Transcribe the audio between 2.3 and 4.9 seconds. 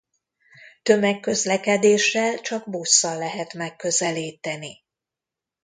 csak busszal lehet megközelíteni.